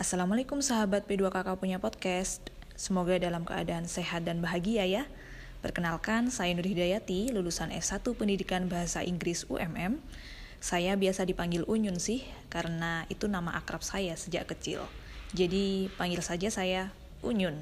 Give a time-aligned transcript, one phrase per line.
[0.00, 2.40] Assalamualaikum sahabat P2KK punya podcast.
[2.72, 5.04] Semoga dalam keadaan sehat dan bahagia ya.
[5.60, 10.00] Perkenalkan, saya Nur Hidayati, lulusan S1 Pendidikan Bahasa Inggris UMM.
[10.56, 14.88] Saya biasa dipanggil Unyun sih, karena itu nama akrab saya sejak kecil.
[15.36, 17.60] Jadi, panggil saja saya Unyun.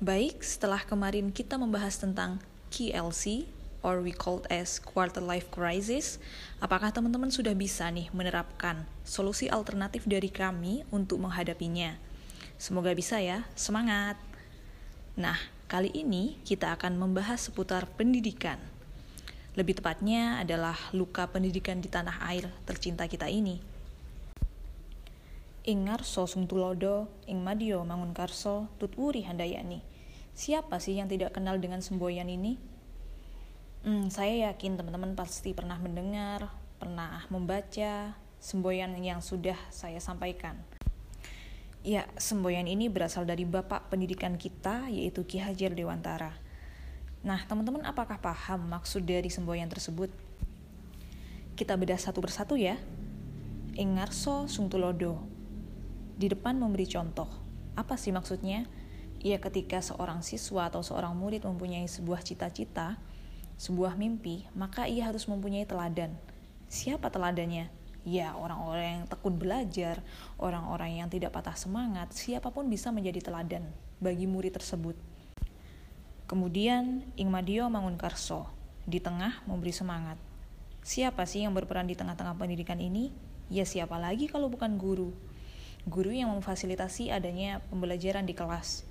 [0.00, 2.40] Baik, setelah kemarin kita membahas tentang
[2.72, 3.44] KLC,
[3.86, 6.18] or we called as quarter life crisis,
[6.58, 11.94] apakah teman-teman sudah bisa nih menerapkan solusi alternatif dari kami untuk menghadapinya?
[12.58, 14.18] Semoga bisa ya, semangat!
[15.14, 15.38] Nah,
[15.70, 18.58] kali ini kita akan membahas seputar pendidikan.
[19.54, 23.62] Lebih tepatnya adalah luka pendidikan di tanah air tercinta kita ini.
[25.66, 29.80] Ingar sosung tulodo, ing madio mangun karso, handayani.
[30.36, 32.75] Siapa sih yang tidak kenal dengan semboyan ini?
[33.86, 36.50] Hmm, saya yakin teman-teman pasti pernah mendengar,
[36.82, 40.58] pernah membaca semboyan yang sudah saya sampaikan.
[41.86, 46.34] Ya, semboyan ini berasal dari bapak pendidikan kita, yaitu Ki Hajar Dewantara.
[47.22, 50.10] Nah, teman-teman apakah paham maksud dari semboyan tersebut?
[51.54, 52.82] Kita bedah satu persatu ya.
[53.78, 55.22] Ingarso sungtulodo.
[56.18, 57.30] Di depan memberi contoh.
[57.78, 58.66] Apa sih maksudnya?
[59.22, 62.98] Ya ketika seorang siswa atau seorang murid mempunyai sebuah cita-cita,
[63.56, 66.12] sebuah mimpi, maka ia harus mempunyai teladan.
[66.68, 67.72] Siapa teladannya?
[68.06, 70.04] Ya, orang-orang yang tekun belajar,
[70.38, 73.66] orang-orang yang tidak patah semangat, siapa pun bisa menjadi teladan
[73.98, 74.94] bagi murid tersebut.
[76.30, 78.46] Kemudian, Ingmadio Mangunkarso,
[78.86, 80.20] di tengah memberi semangat.
[80.86, 83.10] Siapa sih yang berperan di tengah-tengah pendidikan ini?
[83.50, 85.10] Ya siapa lagi kalau bukan guru?
[85.86, 88.86] Guru yang memfasilitasi adanya pembelajaran di kelas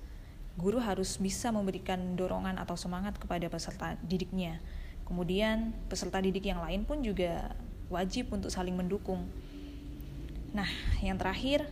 [0.56, 4.58] guru harus bisa memberikan dorongan atau semangat kepada peserta didiknya.
[5.04, 7.54] Kemudian peserta didik yang lain pun juga
[7.92, 9.28] wajib untuk saling mendukung.
[10.50, 10.66] Nah,
[11.04, 11.68] yang terakhir,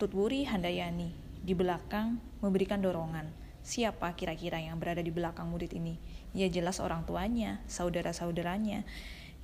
[0.00, 1.12] Tutwuri Handayani
[1.44, 3.30] di belakang memberikan dorongan.
[3.62, 6.00] Siapa kira-kira yang berada di belakang murid ini?
[6.32, 8.88] Ya jelas orang tuanya, saudara-saudaranya.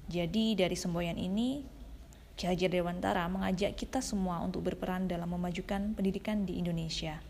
[0.09, 1.65] Jadi dari semboyan ini,
[2.35, 7.21] Ki Hajar Dewantara mengajak kita semua untuk berperan dalam memajukan pendidikan di Indonesia.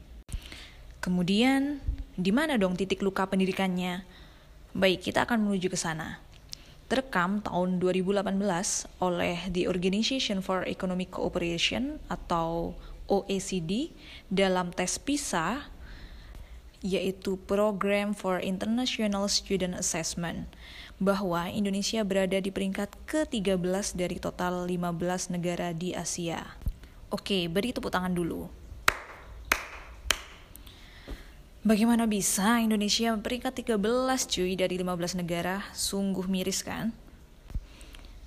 [1.05, 1.85] Kemudian,
[2.17, 4.09] di mana dong titik luka pendidikannya?
[4.73, 6.17] Baik, kita akan menuju ke sana.
[6.89, 8.25] Terekam tahun 2018
[9.05, 12.73] oleh The Organization for Economic Cooperation atau
[13.05, 13.93] OECD
[14.33, 15.69] dalam tes PISA
[16.81, 20.49] yaitu Program for International Student Assessment
[20.97, 26.57] bahwa Indonesia berada di peringkat ke-13 dari total 15 negara di Asia.
[27.13, 28.64] Oke, beri tepuk tangan dulu.
[31.65, 33.81] Bagaimana bisa Indonesia peringkat 13
[34.29, 35.65] cuy dari 15 negara?
[35.73, 36.93] Sungguh miris kan?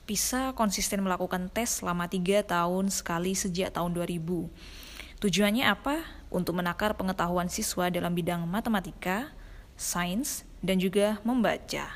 [0.10, 5.22] PISA konsisten melakukan tes selama 3 tahun sekali sejak tahun 2000.
[5.22, 6.02] Tujuannya apa?
[6.34, 9.30] Untuk menakar pengetahuan siswa dalam bidang matematika,
[9.78, 11.94] sains, dan juga membaca.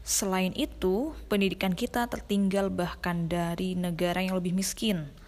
[0.00, 5.12] Selain itu, pendidikan kita tertinggal bahkan dari negara yang lebih miskin–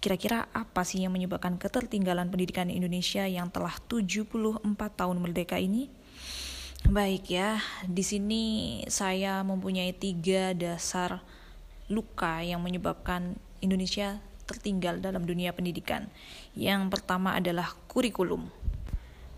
[0.00, 5.92] Kira-kira apa sih yang menyebabkan ketertinggalan pendidikan Indonesia yang telah 74 tahun merdeka ini?
[6.88, 8.44] Baik ya, di sini
[8.88, 11.20] saya mempunyai tiga dasar
[11.92, 16.08] luka yang menyebabkan Indonesia tertinggal dalam dunia pendidikan.
[16.56, 18.48] Yang pertama adalah kurikulum.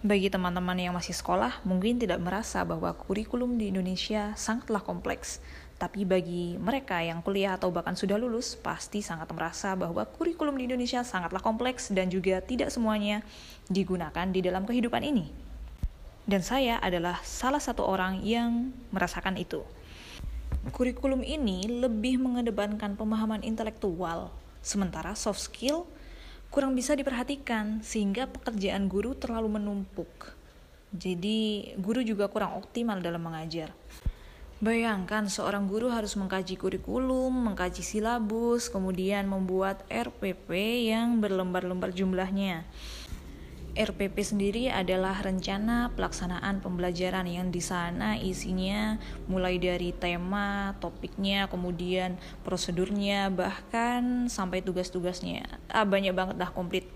[0.03, 5.43] Bagi teman-teman yang masih sekolah, mungkin tidak merasa bahwa kurikulum di Indonesia sangatlah kompleks.
[5.83, 10.71] Tapi bagi mereka yang kuliah atau bahkan sudah lulus, pasti sangat merasa bahwa kurikulum di
[10.71, 13.27] Indonesia sangatlah kompleks dan juga tidak semuanya
[13.67, 15.27] digunakan di dalam kehidupan ini.
[16.23, 19.67] Dan saya adalah salah satu orang yang merasakan itu.
[20.71, 24.31] Kurikulum ini lebih mengedepankan pemahaman intelektual,
[24.63, 25.83] sementara soft skill
[26.55, 30.39] kurang bisa diperhatikan sehingga pekerjaan guru terlalu menumpuk.
[30.95, 33.75] Jadi, guru juga kurang optimal dalam mengajar.
[34.63, 40.55] Bayangkan seorang guru harus mengkaji kurikulum, mengkaji silabus, kemudian membuat RPP
[40.87, 42.63] yang berlembar-lembar jumlahnya.
[43.75, 52.15] RPP sendiri adalah rencana pelaksanaan pembelajaran yang di sana isinya mulai dari tema, topiknya, kemudian
[52.47, 55.43] prosedurnya, bahkan sampai tugas-tugasnya.
[55.75, 56.87] Ah, banyak banget dah komplit.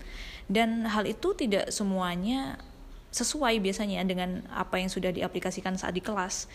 [0.47, 2.63] Dan hal itu tidak semuanya
[3.11, 6.47] sesuai biasanya dengan apa yang sudah diaplikasikan saat di kelas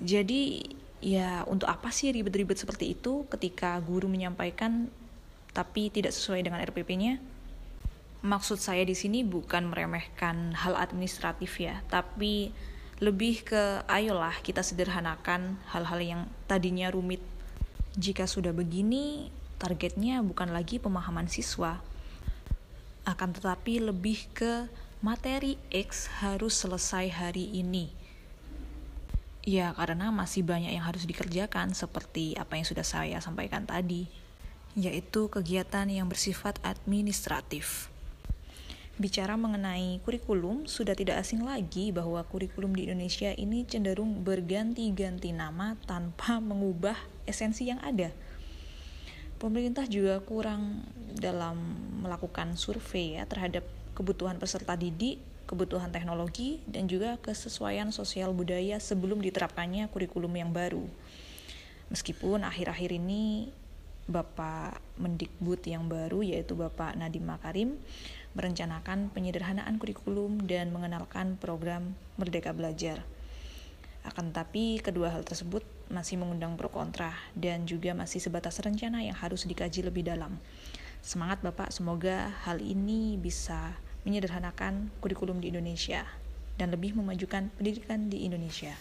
[0.00, 0.64] jadi
[1.04, 4.88] ya untuk apa sih ribet-ribet seperti itu ketika guru menyampaikan
[5.54, 7.22] tapi tidak sesuai dengan RPP-nya?
[8.24, 12.50] Maksud saya di sini bukan meremehkan hal administratif ya, tapi
[12.98, 17.20] lebih ke ayolah kita sederhanakan hal-hal yang tadinya rumit.
[17.94, 19.28] Jika sudah begini,
[19.60, 21.78] targetnya bukan lagi pemahaman siswa,
[23.04, 24.66] akan tetapi lebih ke
[25.04, 28.03] materi X harus selesai hari ini.
[29.44, 34.08] Ya, karena masih banyak yang harus dikerjakan seperti apa yang sudah saya sampaikan tadi,
[34.72, 37.92] yaitu kegiatan yang bersifat administratif.
[38.96, 45.76] Bicara mengenai kurikulum, sudah tidak asing lagi bahwa kurikulum di Indonesia ini cenderung berganti-ganti nama
[45.84, 46.96] tanpa mengubah
[47.28, 48.16] esensi yang ada.
[49.36, 50.88] Pemerintah juga kurang
[51.20, 51.60] dalam
[52.00, 59.20] melakukan survei ya terhadap kebutuhan peserta didik kebutuhan teknologi, dan juga kesesuaian sosial budaya sebelum
[59.20, 60.84] diterapkannya kurikulum yang baru.
[61.92, 63.52] Meskipun akhir-akhir ini
[64.04, 67.80] Bapak Mendikbud yang baru yaitu Bapak Nadiem Makarim
[68.36, 73.00] merencanakan penyederhanaan kurikulum dan mengenalkan program Merdeka Belajar.
[74.04, 79.16] Akan tetapi kedua hal tersebut masih mengundang pro kontra dan juga masih sebatas rencana yang
[79.16, 80.36] harus dikaji lebih dalam.
[81.00, 83.72] Semangat Bapak, semoga hal ini bisa
[84.04, 86.04] menyederhanakan kurikulum di Indonesia
[86.60, 88.76] dan lebih memajukan pendidikan di Indonesia.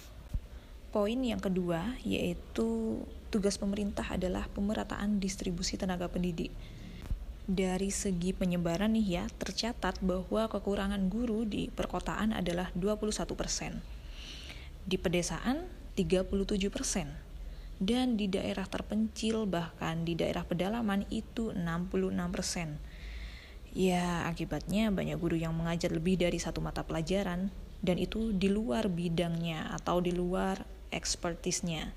[0.93, 3.01] Poin yang kedua yaitu
[3.33, 6.53] tugas pemerintah adalah pemerataan distribusi tenaga pendidik.
[7.43, 13.83] Dari segi penyebaran nih ya, tercatat bahwa kekurangan guru di perkotaan adalah 21%.
[14.85, 15.65] Di pedesaan
[15.97, 17.81] 37%.
[17.83, 22.92] Dan di daerah terpencil bahkan di daerah pedalaman itu 66%.
[23.73, 27.49] Ya, akibatnya banyak guru yang mengajar lebih dari satu mata pelajaran
[27.81, 30.61] dan itu di luar bidangnya atau di luar
[30.93, 31.89] ekspertisnya.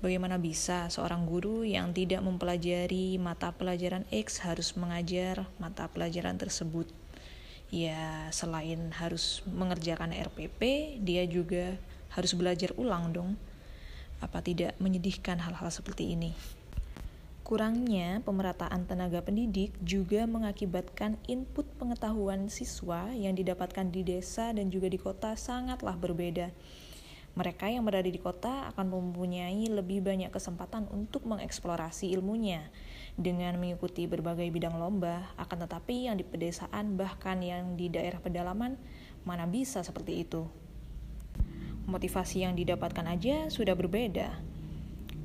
[0.00, 6.88] Bagaimana bisa seorang guru yang tidak mempelajari mata pelajaran X harus mengajar mata pelajaran tersebut?
[7.68, 11.76] Ya, selain harus mengerjakan RPP, dia juga
[12.16, 13.36] harus belajar ulang dong.
[14.24, 16.32] Apa tidak menyedihkan hal-hal seperti ini?
[17.44, 24.88] Kurangnya pemerataan tenaga pendidik juga mengakibatkan input pengetahuan siswa yang didapatkan di desa dan juga
[24.88, 26.48] di kota sangatlah berbeda.
[27.36, 32.64] Mereka yang berada di kota akan mempunyai lebih banyak kesempatan untuk mengeksplorasi ilmunya
[33.20, 38.80] dengan mengikuti berbagai bidang lomba, akan tetapi yang di pedesaan bahkan yang di daerah pedalaman
[39.28, 40.48] mana bisa seperti itu.
[41.92, 44.53] Motivasi yang didapatkan aja sudah berbeda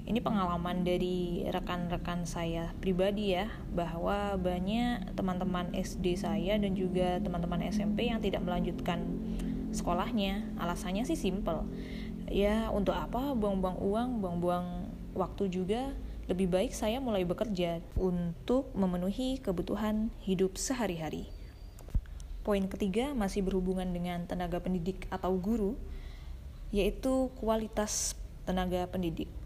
[0.09, 7.61] ini pengalaman dari rekan-rekan saya pribadi ya bahwa banyak teman-teman SD saya dan juga teman-teman
[7.69, 9.05] SMP yang tidak melanjutkan
[9.69, 10.49] sekolahnya.
[10.57, 11.61] Alasannya sih simple.
[12.25, 14.67] Ya untuk apa buang-buang uang buang-buang
[15.13, 15.93] waktu juga?
[16.25, 21.29] Lebih baik saya mulai bekerja untuk memenuhi kebutuhan hidup sehari-hari.
[22.41, 25.77] Poin ketiga masih berhubungan dengan tenaga pendidik atau guru
[26.73, 28.13] yaitu kualitas
[28.45, 29.38] tenaga pendidik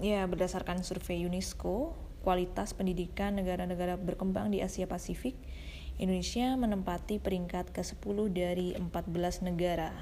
[0.00, 1.92] Ya, berdasarkan survei UNESCO,
[2.22, 5.36] kualitas pendidikan negara-negara berkembang di Asia Pasifik,
[6.00, 9.92] Indonesia menempati peringkat ke-10 dari 14 negara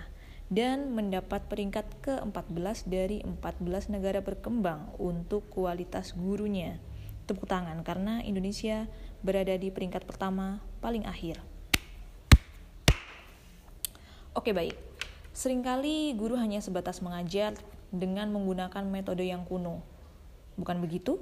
[0.50, 6.78] dan mendapat peringkat ke-14 dari 14 negara berkembang untuk kualitas gurunya.
[7.26, 8.90] Tepuk tangan karena Indonesia
[9.22, 11.38] berada di peringkat pertama paling akhir.
[14.34, 14.74] Oke, baik.
[15.30, 17.54] Seringkali guru hanya sebatas mengajar
[17.90, 19.82] dengan menggunakan metode yang kuno.
[20.58, 21.18] Bukan begitu?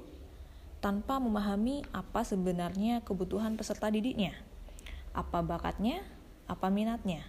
[0.79, 4.31] Tanpa memahami apa sebenarnya kebutuhan peserta didiknya,
[5.11, 5.99] apa bakatnya,
[6.47, 7.27] apa minatnya.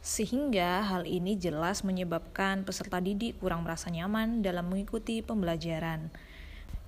[0.00, 6.08] Sehingga hal ini jelas menyebabkan peserta didik kurang merasa nyaman dalam mengikuti pembelajaran.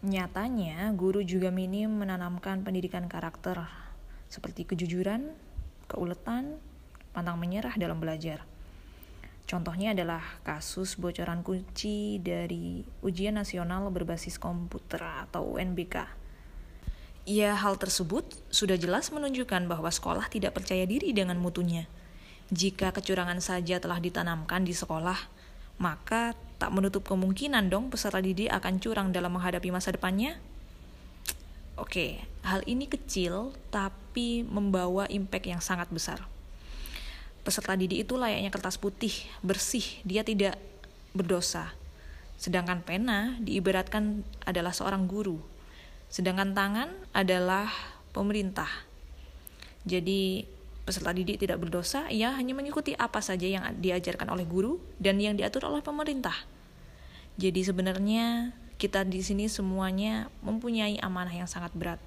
[0.02, 3.68] Nyatanya, guru juga minim menanamkan pendidikan karakter
[4.32, 5.28] seperti kejujuran,
[5.92, 6.56] keuletan,
[7.12, 8.48] pantang menyerah dalam belajar.
[9.46, 16.08] Contohnya adalah kasus bocoran kunci dari ujian nasional berbasis komputer atau UNBK.
[17.22, 21.86] Ya, hal tersebut sudah jelas menunjukkan bahwa sekolah tidak percaya diri dengan mutunya.
[22.50, 25.18] Jika kecurangan saja telah ditanamkan di sekolah,
[25.78, 30.38] maka tak menutup kemungkinan dong peserta didik akan curang dalam menghadapi masa depannya.
[31.78, 36.31] Oke, hal ini kecil tapi membawa impact yang sangat besar
[37.42, 40.58] peserta didik itu layaknya kertas putih, bersih, dia tidak
[41.14, 41.74] berdosa.
[42.38, 45.38] Sedangkan pena diibaratkan adalah seorang guru.
[46.10, 47.70] Sedangkan tangan adalah
[48.10, 48.68] pemerintah.
[49.82, 50.46] Jadi
[50.82, 55.38] peserta didik tidak berdosa, ia hanya mengikuti apa saja yang diajarkan oleh guru dan yang
[55.38, 56.34] diatur oleh pemerintah.
[57.38, 62.02] Jadi sebenarnya kita di sini semuanya mempunyai amanah yang sangat berat,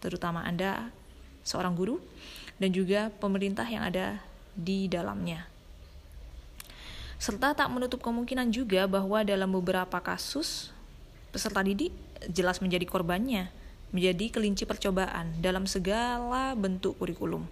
[0.00, 0.88] terutama Anda
[1.44, 2.00] seorang guru
[2.56, 4.24] dan juga pemerintah yang ada
[4.58, 5.46] di dalamnya.
[7.18, 10.74] Serta tak menutup kemungkinan juga bahwa dalam beberapa kasus
[11.30, 11.94] peserta didik
[12.30, 13.50] jelas menjadi korbannya
[13.94, 17.46] menjadi kelinci percobaan dalam segala bentuk kurikulum.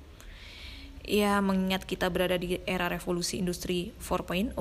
[1.06, 4.58] Ya, mengingat kita berada di era revolusi industri 4.0,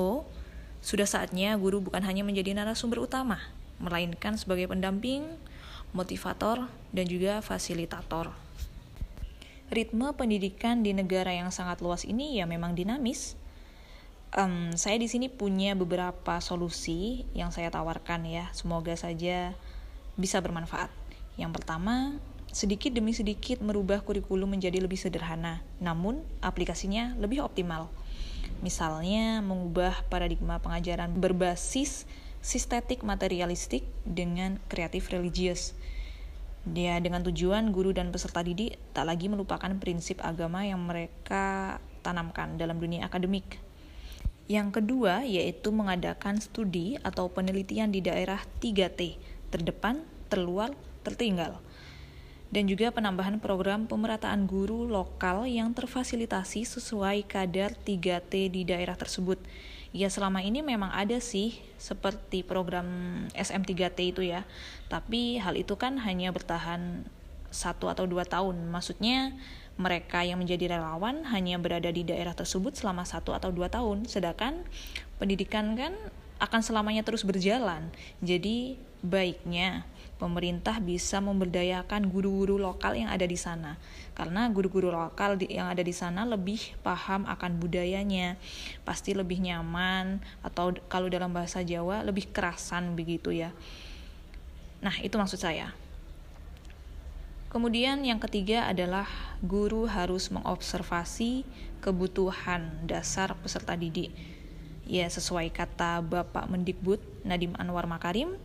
[0.86, 3.42] sudah saatnya guru bukan hanya menjadi narasumber utama,
[3.82, 5.26] melainkan sebagai pendamping,
[5.94, 8.30] motivator, dan juga fasilitator.
[9.72, 13.40] Ritme pendidikan di negara yang sangat luas ini ya memang dinamis,
[14.36, 18.52] um, saya di sini punya beberapa solusi yang saya tawarkan ya.
[18.52, 19.56] Semoga saja
[20.20, 20.92] bisa bermanfaat.
[21.40, 22.20] Yang pertama,
[22.52, 27.88] sedikit demi sedikit merubah kurikulum menjadi lebih sederhana, namun aplikasinya lebih optimal.
[28.60, 32.06] Misalnya, mengubah paradigma pengajaran berbasis
[32.42, 35.78] sistetik materialistik dengan kreatif religius.
[36.62, 42.54] Ya, dengan tujuan guru dan peserta didik tak lagi melupakan prinsip agama yang mereka tanamkan
[42.62, 43.58] dalam dunia akademik.
[44.46, 49.18] Yang kedua yaitu mengadakan studi atau penelitian di daerah 3T,
[49.50, 50.70] terdepan, terluar,
[51.02, 51.58] tertinggal.
[52.54, 59.42] Dan juga penambahan program pemerataan guru lokal yang terfasilitasi sesuai kadar 3T di daerah tersebut.
[59.92, 62.88] Ya selama ini memang ada sih seperti program
[63.36, 64.48] SM3T itu ya,
[64.88, 67.04] tapi hal itu kan hanya bertahan
[67.52, 68.72] satu atau dua tahun.
[68.72, 69.36] Maksudnya
[69.76, 74.64] mereka yang menjadi relawan hanya berada di daerah tersebut selama satu atau dua tahun, sedangkan
[75.20, 75.92] pendidikan kan
[76.40, 77.92] akan selamanya terus berjalan.
[78.24, 79.84] Jadi baiknya
[80.22, 83.82] pemerintah bisa memberdayakan guru-guru lokal yang ada di sana
[84.22, 88.38] karena guru-guru lokal yang ada di sana lebih paham akan budayanya.
[88.86, 93.50] Pasti lebih nyaman atau kalau dalam bahasa Jawa lebih kerasan begitu ya.
[94.86, 95.74] Nah itu maksud saya.
[97.50, 99.10] Kemudian yang ketiga adalah
[99.42, 101.42] guru harus mengobservasi
[101.82, 104.14] kebutuhan dasar peserta didik.
[104.86, 108.38] Ya, sesuai kata Bapak Mendikbud Nadim Anwar Makarim,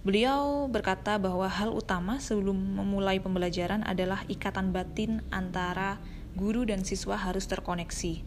[0.00, 6.00] beliau berkata bahwa hal utama sebelum memulai pembelajaran adalah ikatan batin antara
[6.32, 8.24] guru dan siswa harus terkoneksi.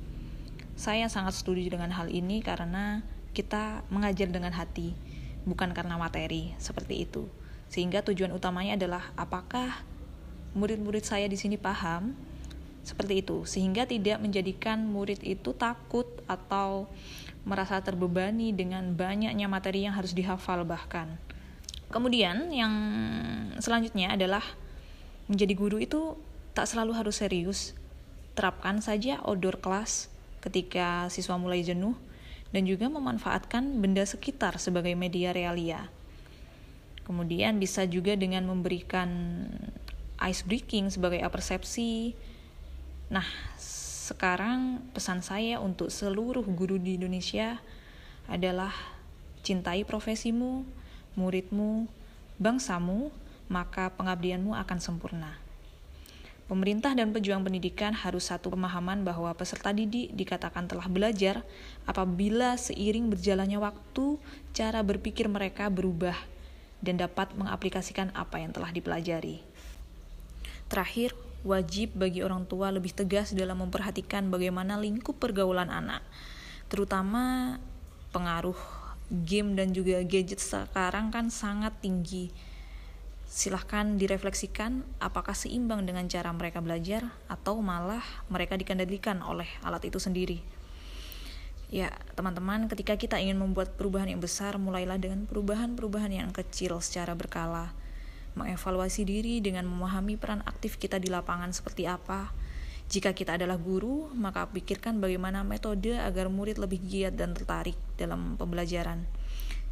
[0.73, 3.01] Saya sangat setuju dengan hal ini karena
[3.33, 4.93] kita mengajar dengan hati,
[5.45, 7.25] bukan karena materi, seperti itu.
[7.69, 9.81] Sehingga tujuan utamanya adalah apakah
[10.53, 12.13] murid-murid saya di sini paham
[12.83, 16.91] seperti itu sehingga tidak menjadikan murid itu takut atau
[17.47, 21.15] merasa terbebani dengan banyaknya materi yang harus dihafal bahkan.
[21.93, 22.73] Kemudian yang
[23.61, 24.41] selanjutnya adalah
[25.29, 26.17] menjadi guru itu
[26.57, 27.77] tak selalu harus serius.
[28.33, 30.09] Terapkan saja outdoor class
[30.41, 31.93] ketika siswa mulai jenuh
[32.49, 35.85] dan juga memanfaatkan benda sekitar sebagai media realia.
[37.05, 39.45] Kemudian bisa juga dengan memberikan
[40.17, 42.17] ice breaking sebagai persepsi.
[43.13, 43.25] Nah,
[44.09, 47.61] sekarang pesan saya untuk seluruh guru di Indonesia
[48.25, 48.71] adalah
[49.43, 50.63] cintai profesimu,
[51.13, 51.89] muridmu,
[52.41, 53.13] bangsamu,
[53.51, 55.37] maka pengabdianmu akan sempurna.
[56.43, 61.39] Pemerintah dan pejuang pendidikan harus satu pemahaman bahwa peserta didik dikatakan telah belajar
[61.87, 64.19] apabila seiring berjalannya waktu,
[64.51, 66.13] cara berpikir mereka berubah
[66.83, 69.39] dan dapat mengaplikasikan apa yang telah dipelajari.
[70.67, 71.15] Terakhir,
[71.47, 76.03] wajib bagi orang tua lebih tegas dalam memperhatikan bagaimana lingkup pergaulan anak,
[76.67, 77.55] terutama
[78.11, 78.82] pengaruh
[79.13, 82.33] game dan juga gadget sekarang kan sangat tinggi.
[83.29, 90.01] Silahkan direfleksikan apakah seimbang dengan cara mereka belajar atau malah mereka dikendalikan oleh alat itu
[90.01, 90.41] sendiri.
[91.73, 97.17] Ya, teman-teman, ketika kita ingin membuat perubahan yang besar, mulailah dengan perubahan-perubahan yang kecil secara
[97.17, 97.73] berkala.
[98.37, 102.29] Mengevaluasi diri dengan memahami peran aktif kita di lapangan seperti apa.
[102.93, 108.37] Jika kita adalah guru, maka pikirkan bagaimana metode agar murid lebih giat dan tertarik dalam
[108.37, 109.01] pembelajaran.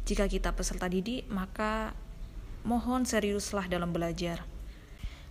[0.02, 1.94] Jika kita peserta didik, maka
[2.66, 4.42] mohon seriuslah dalam belajar.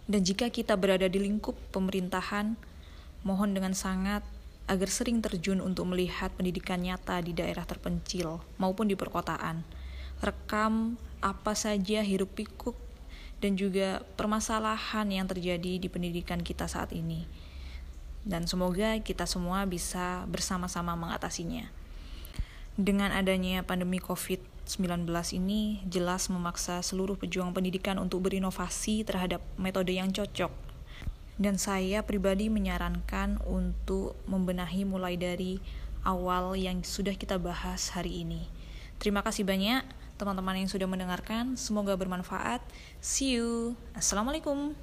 [0.07, 2.55] Dan jika kita berada di lingkup pemerintahan,
[3.27, 4.23] mohon dengan sangat
[4.71, 9.67] agar sering terjun untuk melihat pendidikan nyata di daerah terpencil maupun di perkotaan.
[10.23, 12.79] Rekam apa saja hiruk pikuk
[13.43, 17.40] dan juga permasalahan yang terjadi di pendidikan kita saat ini.
[18.21, 21.69] Dan semoga kita semua bisa bersama-sama mengatasinya.
[22.77, 25.05] Dengan adanya pandemi COVID-19
[25.37, 30.71] ini jelas memaksa seluruh pejuang pendidikan untuk berinovasi terhadap metode yang cocok
[31.41, 35.57] dan saya pribadi menyarankan untuk membenahi mulai dari
[36.05, 38.45] awal yang sudah kita bahas hari ini.
[39.01, 39.81] Terima kasih banyak
[40.21, 41.57] teman-teman yang sudah mendengarkan.
[41.57, 42.61] Semoga bermanfaat.
[43.01, 43.73] See you.
[43.97, 44.77] Assalamualaikum.